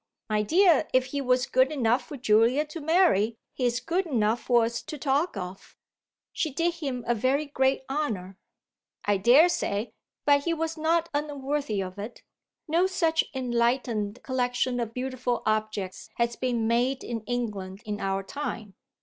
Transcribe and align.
"My 0.31 0.41
dear, 0.41 0.87
if 0.93 1.05
he 1.13 1.21
was 1.21 1.45
good 1.45 1.71
enough 1.71 2.07
for 2.07 2.17
Julia 2.17 2.65
to 2.65 2.81
marry 2.81 3.37
he's 3.53 3.79
good 3.79 4.07
enough 4.07 4.41
for 4.41 4.65
us 4.65 4.81
to 4.81 4.97
talk 4.97 5.37
of." 5.37 5.77
"She 6.33 6.51
did 6.51 6.73
him 6.73 7.03
a 7.05 7.13
very 7.13 7.45
great 7.45 7.83
honour." 7.87 8.39
"I 9.05 9.17
daresay, 9.17 9.91
but 10.25 10.45
he 10.45 10.55
was 10.55 10.75
not 10.75 11.07
unworthy 11.13 11.83
of 11.83 11.99
it. 11.99 12.23
No 12.67 12.87
such 12.87 13.23
enlightened 13.35 14.23
collection 14.23 14.79
of 14.79 14.91
beautiful 14.95 15.43
objects 15.45 16.09
has 16.15 16.35
been 16.35 16.67
made 16.67 17.03
in 17.03 17.21
England 17.25 17.83
in 17.85 17.99
our 18.01 18.23
time." 18.23 18.73